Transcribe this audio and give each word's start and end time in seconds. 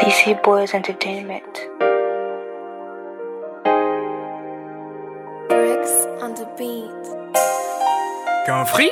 DC 0.00 0.34
Boys 0.42 0.74
Entertainment. 0.74 1.70
Bricks 5.48 6.08
on 6.20 6.34
the 6.34 6.46
beat. 6.58 6.90
Qu'un 8.44 8.64
free? 8.64 8.90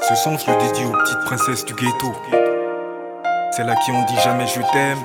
Ce 0.00 0.14
son, 0.16 0.36
je 0.36 0.50
le 0.50 0.56
dédie 0.58 0.84
aux 0.84 0.92
petites 0.92 1.24
princesses 1.24 1.64
du 1.64 1.74
ghetto. 1.74 2.12
Celles 3.52 3.70
à 3.70 3.76
qui 3.76 3.92
on 3.92 4.04
dit 4.06 4.16
jamais 4.24 4.46
je 4.48 4.60
t'aime, 4.72 4.98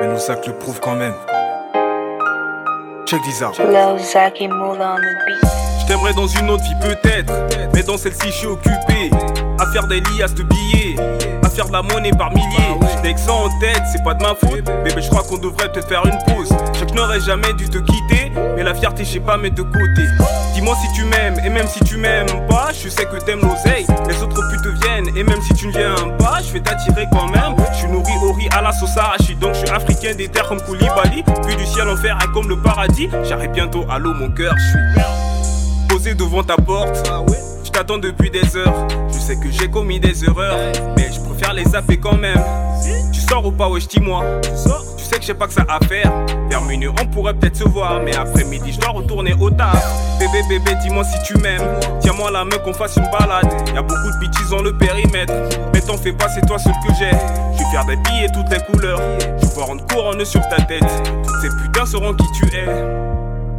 mais 0.00 0.06
nos 0.06 0.30
actes 0.30 0.46
le 0.46 0.54
prouvent 0.54 0.80
quand 0.80 0.94
même. 0.94 1.14
Check 3.06 3.22
this 3.22 3.40
out. 3.40 3.54
Je 3.54 3.62
t'aimerais 5.86 6.12
dans 6.14 6.26
une 6.26 6.50
autre 6.50 6.64
vie 6.64 6.74
peut-être, 6.80 7.32
mais 7.72 7.84
dans 7.84 7.96
celle-ci 7.96 8.26
je 8.26 8.32
suis 8.32 8.46
occupé 8.48 9.10
à 9.60 9.66
faire 9.66 9.86
des 9.86 10.00
liasses 10.00 10.34
de 10.34 10.42
billets, 10.42 10.96
à 11.44 11.48
faire 11.48 11.68
de 11.68 11.72
la 11.72 11.82
monnaie 11.82 12.10
par 12.10 12.30
milliers. 12.30 12.74
J'ai 13.04 13.14
que 13.14 13.20
ça 13.20 13.32
en 13.32 13.48
tête, 13.60 13.82
c'est 13.92 14.02
pas 14.02 14.14
de 14.14 14.22
ma 14.24 14.34
faute, 14.34 14.64
bébé 14.64 15.00
je 15.00 15.08
crois 15.08 15.22
qu'on 15.22 15.36
devrait 15.38 15.70
peut-être 15.70 15.86
faire 15.86 16.04
une 16.04 16.18
pause. 16.34 16.48
Je 16.72 16.80
sais 16.80 16.86
que 16.86 16.90
je 16.90 16.96
n'aurais 16.96 17.20
jamais 17.20 17.52
dû 17.52 17.68
te 17.70 17.78
quitter, 17.78 18.32
mais 18.56 18.64
la 18.64 18.74
fierté 18.74 19.04
je 19.04 19.12
sais 19.12 19.20
pas 19.20 19.36
mettre 19.36 19.54
de 19.54 19.62
côté. 19.62 20.02
Dis-moi 20.54 20.74
si 20.82 20.92
tu 20.92 21.04
m'aimes, 21.04 21.38
et 21.44 21.48
même 21.48 21.68
si 21.68 21.78
tu 21.84 21.98
m'aimes 21.98 22.48
pas, 22.48 22.70
je 22.72 22.88
sais 22.88 23.04
que 23.04 23.18
t'aimes 23.18 23.42
l'oseille. 23.42 23.86
Les 24.08 24.20
autres 24.20 24.42
putes 24.50 24.82
viennent, 24.82 25.16
et 25.16 25.22
même 25.22 25.40
si 25.42 25.54
tu 25.54 25.68
ne 25.68 25.72
viens 25.72 25.94
pas, 26.18 26.40
je 26.44 26.52
vais 26.52 26.60
t'attirer 26.60 27.06
quand 27.12 27.28
même. 27.28 27.54
Je 27.72 27.76
suis 27.76 27.88
nourri 27.88 28.05
à 28.56 28.62
la 28.62 28.72
sauce 28.72 28.94
donc 29.38 29.52
je 29.52 29.58
suis 29.58 29.68
africain 29.68 30.14
des 30.14 30.28
terres 30.28 30.48
comme 30.48 30.60
Koulibaly. 30.62 31.22
Vu 31.46 31.56
du 31.56 31.66
ciel 31.66 31.88
en 31.88 31.96
fer, 31.96 32.18
comme 32.32 32.48
le 32.48 32.56
paradis. 32.56 33.08
J'arrive 33.24 33.50
bientôt 33.50 33.84
à 33.90 33.98
l'eau, 33.98 34.14
mon 34.14 34.30
cœur, 34.30 34.54
je 34.56 34.70
suis 34.70 35.88
posé 35.88 36.14
devant 36.14 36.42
ta 36.42 36.56
porte. 36.56 37.10
Je 37.64 37.70
t'attends 37.70 37.98
depuis 37.98 38.30
des 38.30 38.56
heures. 38.56 38.86
Je 39.08 39.18
sais 39.18 39.36
que 39.36 39.50
j'ai 39.50 39.68
commis 39.68 40.00
des 40.00 40.24
erreurs, 40.24 40.58
mais 40.96 41.10
je 41.12 41.20
préfère 41.20 41.52
les 41.52 41.64
zapper 41.64 41.98
quand 41.98 42.16
même. 42.16 42.40
Tu 43.12 43.20
sors 43.20 43.44
ou 43.44 43.52
pas, 43.52 43.68
wesh, 43.68 43.88
dis-moi. 43.88 44.24
Tu 44.95 44.95
sais 45.06 45.18
que 45.18 45.24
j'ai 45.24 45.34
pas 45.34 45.46
que 45.46 45.52
ça 45.52 45.64
à 45.68 45.84
faire. 45.86 46.12
Vers 46.50 46.62
minuit, 46.62 46.88
on 46.88 47.06
pourrait 47.06 47.34
peut-être 47.34 47.56
se 47.56 47.64
voir, 47.64 48.00
mais 48.02 48.14
après-midi, 48.16 48.72
je 48.72 48.80
dois 48.80 48.90
retourner 48.90 49.34
au 49.40 49.50
taf. 49.50 49.84
Bébé, 50.18 50.42
bébé, 50.48 50.76
dis-moi 50.82 51.04
si 51.04 51.22
tu 51.22 51.38
m'aimes. 51.38 51.78
Tiens-moi 52.00 52.30
la 52.30 52.44
main 52.44 52.58
qu'on 52.58 52.72
fasse 52.72 52.96
une 52.96 53.08
balade. 53.10 53.52
Y 53.74 53.78
a 53.78 53.82
beaucoup 53.82 54.10
de 54.10 54.18
bitches 54.20 54.50
dans 54.50 54.62
le 54.62 54.76
périmètre, 54.76 55.32
mais 55.72 55.80
t'en 55.80 55.96
fais 55.96 56.12
pas, 56.12 56.28
c'est 56.28 56.46
toi 56.46 56.58
seul 56.58 56.74
que 56.86 56.92
j'ai. 56.98 57.10
Je 57.10 57.58
vais 57.58 57.70
faire 57.70 57.84
des 57.86 57.96
billets 57.96 58.28
toutes 58.32 58.50
les 58.50 58.60
couleurs. 58.72 59.00
Je 59.40 59.46
vais 59.46 59.62
rendre 59.62 59.86
couronne 59.86 60.24
sur 60.24 60.40
ta 60.48 60.56
tête. 60.62 60.84
Toutes 61.24 61.40
ces 61.40 61.48
putains 61.62 61.86
sauront 61.86 62.14
qui 62.14 62.26
tu 62.32 62.46
es. 62.56 62.66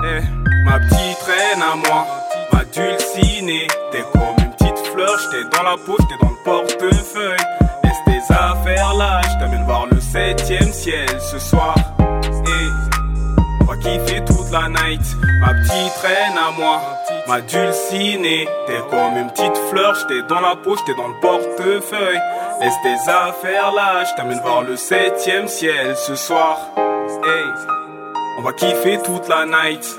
Eh, 0.03 0.21
ma 0.65 0.79
petite 0.79 1.23
reine 1.23 1.61
à 1.61 1.75
moi, 1.75 2.05
ma 2.53 2.63
dulcinée. 2.65 3.67
T'es 3.91 4.03
comme 4.13 4.35
une 4.39 4.51
petite 4.51 4.87
fleur, 4.87 5.17
j'étais 5.19 5.43
dans 5.55 5.63
la 5.63 5.75
peau, 5.77 5.95
j'étais 5.99 6.17
dans 6.21 6.29
le 6.29 6.43
portefeuille. 6.43 6.76
Là, 9.17 9.23
je 9.33 9.39
t'amène 9.39 9.63
voir 9.63 9.87
le 9.87 9.99
septième 9.99 10.71
ciel 10.71 11.09
ce 11.19 11.39
soir. 11.39 11.73
Eh, 11.99 13.61
on 13.61 13.65
va 13.65 13.75
kiffer 13.77 14.23
toute 14.23 14.51
la 14.51 14.69
night. 14.69 15.01
Ma 15.41 15.55
petite 15.55 15.97
reine 16.03 16.37
à 16.37 16.51
moi, 16.51 16.79
ma 17.27 17.41
dulcinée. 17.41 18.47
T'es 18.67 18.77
comme 18.91 19.17
une 19.17 19.31
petite 19.31 19.57
fleur, 19.71 19.95
j'étais 19.95 20.21
dans 20.27 20.39
la 20.39 20.55
peau, 20.55 20.75
j'étais 20.77 20.95
dans 20.95 21.07
le 21.07 21.19
portefeuille. 21.19 22.19
Laisse 22.61 22.75
tes 22.83 23.09
affaires 23.09 23.71
là, 23.75 24.03
je 24.03 24.13
t'amène 24.15 24.39
voir 24.41 24.61
le 24.61 24.75
septième 24.75 25.47
ciel 25.47 25.95
ce 25.95 26.13
soir. 26.13 26.59
On 28.37 28.43
va 28.43 28.53
kiffer 28.53 28.99
toute 29.03 29.27
la 29.27 29.47
night. 29.47 29.97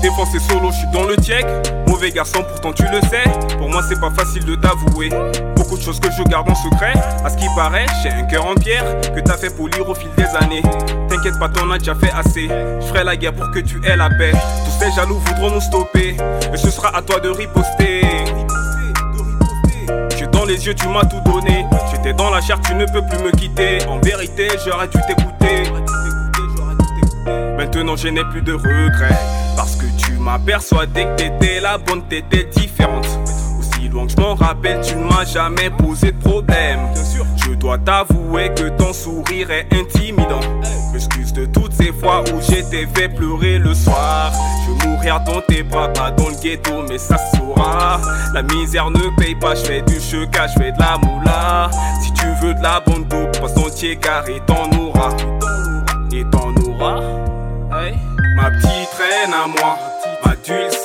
C'est 0.00 0.40
solo, 0.40 0.70
je 0.70 0.76
suis 0.76 0.86
dans 0.92 1.04
le 1.04 1.16
check. 1.16 1.44
Mauvais 1.86 2.10
garçon, 2.10 2.44
pourtant 2.46 2.72
tu 2.72 2.82
le 2.84 3.00
sais. 3.08 3.24
Pour 3.56 3.68
moi 3.68 3.82
c'est 3.88 3.98
pas 3.98 4.10
facile 4.10 4.44
de 4.44 4.54
t'avouer. 4.56 5.08
Beaucoup 5.56 5.76
de 5.76 5.82
choses 5.82 5.98
que 5.98 6.10
je 6.10 6.22
garde 6.24 6.48
en 6.50 6.54
secret. 6.54 6.92
À 7.24 7.30
ce 7.30 7.36
qui 7.36 7.46
paraît, 7.56 7.86
j'ai 8.02 8.10
un 8.10 8.24
cœur 8.24 8.46
en 8.46 8.54
pierre 8.54 8.84
que 9.14 9.20
t'as 9.20 9.36
fait 9.36 9.50
polir 9.50 9.88
au 9.88 9.94
fil 9.94 10.10
des 10.16 10.36
années. 10.36 10.62
T'inquiète 11.08 11.38
pas, 11.38 11.48
t'en 11.48 11.70
as 11.70 11.78
déjà 11.78 11.94
fait 11.94 12.10
assez. 12.12 12.46
Je 12.46 12.86
ferai 12.86 13.04
la 13.04 13.16
guerre 13.16 13.32
pour 13.32 13.50
que 13.50 13.60
tu 13.60 13.80
aies 13.86 13.96
la 13.96 14.10
paix. 14.10 14.32
Tous 14.32 14.84
ces 14.84 14.92
jaloux 14.92 15.18
voudront 15.18 15.50
nous 15.50 15.60
stopper. 15.60 16.16
Et 16.52 16.56
ce 16.56 16.70
sera 16.70 16.96
à 16.96 17.02
toi 17.02 17.20
de 17.20 17.30
riposter. 17.30 18.02
J'ai 20.16 20.26
dans 20.26 20.44
les 20.44 20.66
yeux, 20.66 20.74
tu 20.74 20.88
m'as 20.88 21.04
tout 21.04 21.20
donné. 21.24 21.64
J'étais 21.90 22.12
dans 22.12 22.30
la 22.30 22.40
chair, 22.40 22.60
tu 22.60 22.74
ne 22.74 22.84
peux 22.86 23.02
plus 23.02 23.18
me 23.18 23.30
quitter. 23.32 23.78
En 23.88 23.98
vérité, 23.98 24.48
j'aurais 24.64 24.88
dû 24.88 24.98
t'écouter. 25.06 25.72
Maintenant 27.56 27.96
je 27.96 28.08
n'ai 28.08 28.24
plus 28.24 28.42
de 28.42 28.52
regrets 28.52 29.47
Parce 30.28 30.40
que 30.40 30.44
tu 30.44 30.44
m'as 30.44 30.52
persuadé 30.52 31.04
que 31.04 31.16
t'étais 31.16 31.60
la 31.60 31.78
bonne, 31.78 32.02
t'étais 32.02 32.44
différente? 32.44 33.06
Aussi 33.58 33.88
loin 33.88 34.06
que 34.06 34.12
je 34.12 34.16
m'en 34.18 34.34
rappelle, 34.34 34.80
tu 34.82 34.94
ne 34.94 35.04
m'as 35.04 35.24
jamais 35.24 35.70
posé 35.70 36.12
de 36.12 36.18
problème. 36.18 36.80
Je 37.36 37.54
dois 37.54 37.78
t'avouer 37.78 38.52
que 38.54 38.68
ton 38.68 38.92
sourire 38.92 39.50
est 39.50 39.66
intimidant. 39.72 40.40
M'excuse 40.92 41.32
de 41.32 41.46
toutes 41.46 41.72
ces 41.72 41.92
fois 41.92 42.22
où 42.22 42.40
j'étais 42.42 42.86
fait 42.94 43.08
pleurer 43.08 43.58
le 43.58 43.72
soir. 43.72 44.32
Je 44.66 44.86
mourir 44.86 45.20
dans 45.20 45.40
tes 45.40 45.62
bras, 45.62 45.88
pas 45.88 46.10
dans 46.10 46.28
le 46.28 46.34
ghetto 46.34 46.82
mais 46.88 46.98
ça 46.98 47.16
saura. 47.34 48.00
La 48.34 48.42
misère 48.42 48.90
ne 48.90 49.16
paye 49.16 49.34
pas, 49.34 49.54
je 49.54 49.64
fais 49.64 49.82
du 49.82 49.98
cheka, 49.98 50.46
je 50.48 50.58
fais 50.58 50.72
de 50.72 50.78
la 50.78 50.98
moula. 50.98 51.70
Si 52.02 52.12
tu 52.12 52.26
veux 52.42 52.54
de 52.54 52.62
la 52.62 52.80
bonne 52.80 53.04
dope, 53.04 53.40
passe 53.40 53.56
entier 53.56 53.96
car 53.96 54.28
et 54.28 54.40
t'en 54.46 54.68
auras. 54.78 55.16
Et 56.12 56.24
t'en 56.30 56.54
auras? 56.70 57.00
Hey. 57.72 57.94
Ma 58.36 58.50
petite 58.50 58.94
reine 58.96 59.34
à 59.34 59.46
moi, 59.48 59.76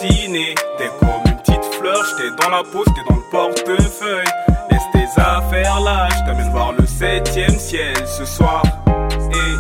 T'es 0.03 0.89
comme 0.99 1.23
une 1.27 1.37
petite 1.37 1.63
fleur, 1.75 2.03
j'étais 2.03 2.35
dans 2.35 2.49
la 2.49 2.61
peau, 2.63 2.83
j'étais 2.85 3.09
dans 3.09 3.15
le 3.15 3.29
portefeuille. 3.31 4.25
Laisse 4.69 4.81
tes 4.91 5.21
affaires 5.21 5.79
là, 5.79 6.09
t'amène 6.25 6.51
voir 6.51 6.73
le 6.73 6.85
septième 6.85 7.57
ciel 7.57 7.95
ce 8.05 8.25
soir. 8.25 8.63
Hey. 8.87 9.55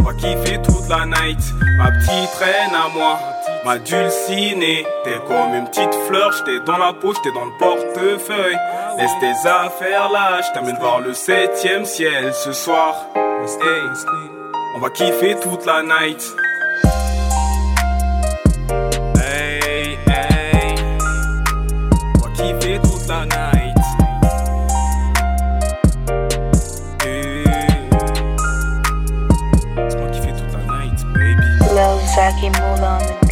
On 0.00 0.02
va 0.02 0.12
kiffer 0.14 0.60
toute 0.60 0.88
la 0.88 1.06
night. 1.06 1.38
Ma 1.78 1.92
petite 1.92 2.34
reine 2.40 2.74
à 2.74 2.88
moi, 2.88 3.20
ma 3.64 3.78
dulcinée. 3.78 4.84
T'es 5.04 5.20
comme 5.28 5.54
une 5.54 5.68
petite 5.68 5.94
fleur, 6.08 6.32
j'étais 6.32 6.58
dans 6.64 6.78
la 6.78 6.92
peau, 6.92 7.14
j'étais 7.14 7.32
dans 7.32 7.44
le 7.44 7.56
portefeuille. 7.56 8.58
Laisse 8.98 9.12
tes 9.20 9.48
affaires 9.48 10.10
là, 10.10 10.40
t'amène 10.52 10.78
voir 10.80 10.98
le 10.98 11.14
septième 11.14 11.84
ciel 11.84 12.34
ce 12.34 12.52
soir. 12.52 12.96
Hey. 13.14 13.82
On 14.74 14.80
va 14.80 14.90
kiffer 14.90 15.36
toute 15.40 15.64
la 15.64 15.84
night. 15.84 16.34
Move 32.50 32.82
on. 32.82 33.23